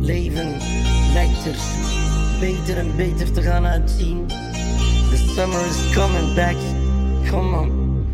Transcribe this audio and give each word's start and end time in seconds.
Leven 0.00 0.56
lijkt 1.12 1.46
er 1.46 1.56
beter 2.40 2.78
en 2.78 2.96
beter 2.96 3.32
te 3.32 3.42
gaan 3.42 3.66
uitzien. 3.66 4.26
The 5.10 5.32
summer 5.34 5.66
is 5.66 5.94
coming 5.94 6.34
back. 6.34 6.56
Come 7.30 7.58
on. 7.58 8.06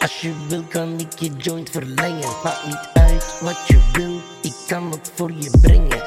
Als 0.00 0.20
je 0.20 0.32
wil 0.48 0.62
kan 0.68 1.00
ik 1.00 1.18
je 1.18 1.30
joint 1.36 1.70
verlengen. 1.70 2.28
Maakt 2.44 2.66
niet 2.66 2.88
uit 2.92 3.40
wat 3.40 3.58
je 3.66 3.80
wil, 3.92 4.20
ik 4.42 4.54
kan 4.66 4.90
het 4.90 5.10
voor 5.14 5.32
je 5.32 5.50
brengen. 5.60 6.02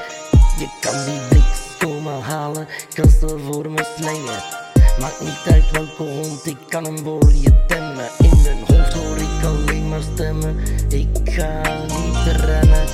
Je 0.57 0.67
kan 0.81 1.05
die 1.05 1.19
blik 1.29 1.79
komen 1.79 2.21
halen, 2.21 2.67
kan 2.93 3.09
ze 3.09 3.39
voor 3.47 3.71
me 3.71 3.93
slengen. 3.97 4.43
Maakt 4.99 5.21
niet 5.21 5.53
uit 5.53 5.71
welke 5.71 6.03
hond, 6.03 6.45
ik 6.45 6.57
kan 6.69 6.83
hem 6.83 6.97
voor 6.97 7.31
je 7.33 7.65
temmen. 7.67 8.28
Mijn 8.43 8.57
hoofd 8.65 8.93
hoor 8.93 9.17
ik 9.17 9.43
alleen 9.43 9.89
maar 9.89 10.01
stemmen. 10.13 10.55
Ik 10.89 11.07
ga 11.23 11.61
niet 11.87 12.35
rennen, 12.35 12.87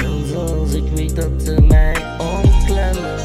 zelfs 0.00 0.34
als 0.34 0.72
ik 0.72 0.88
weet 0.94 1.16
dat 1.16 1.30
ze 1.44 1.60
mij 1.60 1.96
omklemmen. 2.18 3.18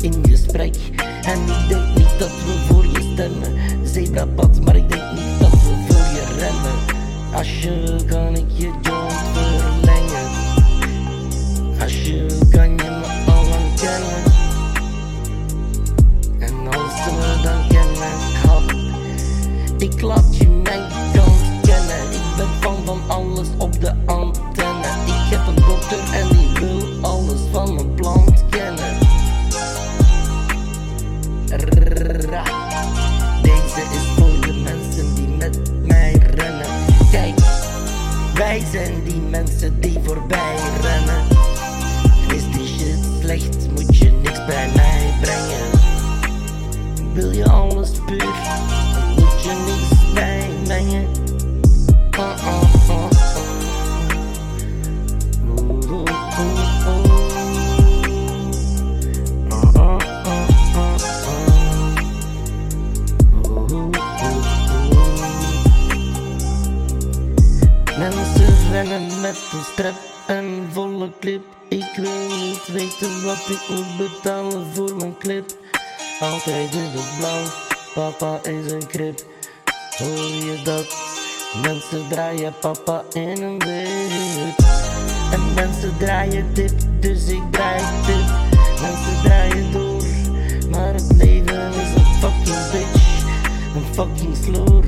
In 0.00 0.14
gesprek, 0.28 0.76
en 1.22 1.40
ik 1.40 1.68
denk 1.68 1.96
niet 1.96 2.18
dat 2.18 2.28
we 2.28 2.64
voor 2.68 2.84
je 2.84 3.10
stemmen. 3.12 3.52
Zebrapad, 3.86 4.60
maar 4.60 4.76
ik 4.76 4.88
denk 4.88 5.12
niet 5.12 5.38
dat 5.40 5.50
we 5.50 5.84
voor 5.88 6.04
je 6.14 6.24
rennen. 6.38 6.78
Als 7.34 7.62
je 7.62 7.96
kan 8.06 8.36
ik 8.36 8.50
je 8.54 8.70
joint 8.82 9.12
verlengen. 9.32 10.28
Als 11.80 12.02
Ik 19.96 20.02
laat 20.02 20.36
je 20.36 20.48
mijn 20.48 20.82
kant 21.12 21.60
kennen. 21.62 22.10
Ik 22.12 22.36
ben 22.36 22.48
fan 22.60 22.76
van 22.84 23.00
alles 23.06 23.48
op 23.58 23.80
de 23.80 23.92
antenne. 24.06 24.86
Ik 25.06 25.30
heb 25.30 25.46
een 25.46 25.54
dokter 25.54 25.98
en 26.12 26.28
die 26.28 26.48
wil 26.60 26.88
alles 27.02 27.40
van 27.52 27.74
mijn 27.74 27.94
plant 27.94 28.44
kennen. 28.50 28.98
Deze 33.42 33.80
is 33.80 34.06
voor 34.16 34.40
de 34.40 34.60
mensen 34.64 35.14
die 35.14 35.28
met 35.28 35.86
mij 35.86 36.12
rennen. 36.34 36.66
Kijk, 37.10 37.38
wij 38.34 38.62
zijn 38.72 39.04
die 39.04 39.20
mensen 39.20 39.80
die 39.80 39.98
voorbij 40.02 40.56
rennen. 40.82 41.15
Met 69.26 69.36
een 69.52 69.64
strap 69.72 69.94
en 70.26 70.68
volle 70.72 71.10
clip. 71.20 71.44
Ik 71.68 71.92
wil 71.96 72.28
niet 72.28 72.66
weten 72.66 73.24
wat 73.24 73.48
ik 73.48 73.60
moet 73.68 73.96
betalen 73.96 74.66
voor 74.74 74.96
mijn 74.96 75.18
clip. 75.18 75.44
Altijd 76.20 76.74
in 76.74 76.80
het 76.80 77.18
blauw, 77.18 77.44
papa 77.94 78.50
is 78.50 78.72
een 78.72 78.86
krip. 78.86 79.24
Hoor 79.96 80.08
je 80.08 80.60
dat? 80.64 80.96
Mensen 81.62 82.08
draaien 82.08 82.54
papa 82.60 83.04
in 83.12 83.42
een 83.42 83.58
wit. 83.58 84.66
En 85.32 85.54
mensen 85.54 85.96
draaien 85.98 86.54
dit, 86.54 86.86
dus 87.00 87.28
ik 87.28 87.42
draai 87.50 87.82
dit. 88.06 88.26
Mensen 88.80 89.22
draaien 89.22 89.72
door, 89.72 90.02
maar 90.70 90.94
het 90.94 91.12
leven 91.16 91.68
is 91.68 91.94
een 91.94 92.14
fucking 92.20 92.70
bitch. 92.72 93.24
Een 93.74 93.94
fucking 93.94 94.36
sloer. 94.36 94.84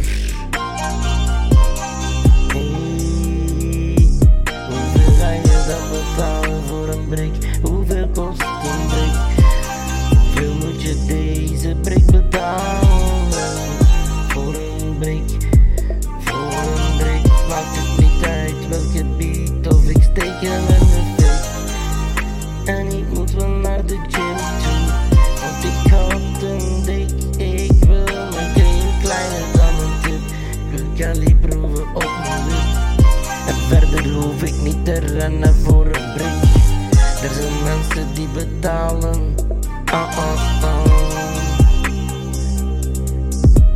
Cali 30.98 31.36
proeven 31.36 31.94
op 31.94 32.10
mijn 32.22 32.42
En 33.46 33.54
verder 33.68 34.12
hoef 34.12 34.42
ik 34.42 34.54
niet 34.62 34.84
te 34.84 34.92
rennen 34.92 35.54
voor 35.54 35.86
een 35.86 36.12
brik 36.14 36.42
Er 37.22 37.30
zijn 37.34 37.62
mensen 37.64 38.14
die 38.14 38.28
betalen 38.28 39.34
Ah 39.84 40.18
ah 40.18 40.62
ah 40.62 40.98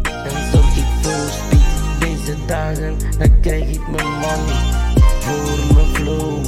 en 0.04 0.50
zorg 0.52 0.76
ik 0.76 0.84
voor 1.02 1.30
speed 1.30 2.00
deze 2.00 2.36
dagen, 2.46 2.96
dan 3.18 3.40
krijg 3.40 3.70
ik 3.70 3.88
mijn 3.88 4.10
money 4.10 4.80
voor 5.20 5.74
mijn 5.74 5.86
flow. 5.94 6.44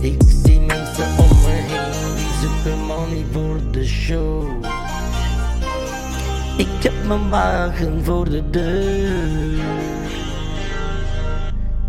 Ik 0.00 0.22
zie 0.44 0.60
mensen 0.60 1.06
om 1.18 1.28
me 1.28 1.50
heen 1.50 2.16
die 2.16 2.48
zoeken 2.48 2.84
money 2.86 3.24
voor 3.32 3.60
de 3.70 3.86
show. 3.86 4.59
Ik 6.60 6.82
heb 6.82 6.92
mijn 7.06 7.28
wagen 7.28 8.04
voor 8.04 8.30
de 8.30 8.50
deur. 8.50 9.58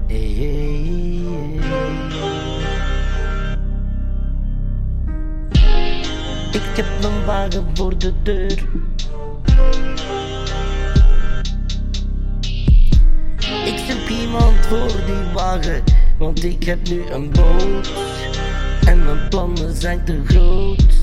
Hey. 0.07 1.21
Ik 6.51 6.75
heb 6.75 6.85
mijn 7.01 7.25
wagen 7.25 7.65
voor 7.73 7.97
de 7.97 8.13
deur. 8.23 8.63
Ik 13.65 13.77
zoek 13.89 14.09
iemand 14.09 14.65
voor 14.65 15.05
die 15.05 15.33
wagen, 15.33 15.83
want 16.17 16.43
ik 16.43 16.63
heb 16.63 16.89
nu 16.89 17.03
een 17.09 17.31
boot. 17.31 17.91
En 18.85 19.03
mijn 19.05 19.29
plannen 19.29 19.75
zijn 19.75 20.05
te 20.05 20.21
groot. 20.25 21.00